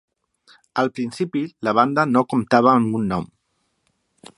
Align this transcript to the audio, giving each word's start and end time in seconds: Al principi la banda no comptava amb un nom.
Al 0.83 0.89
principi 0.99 1.43
la 1.69 1.75
banda 1.81 2.09
no 2.17 2.27
comptava 2.35 2.77
amb 2.79 3.01
un 3.03 3.09
nom. 3.15 3.31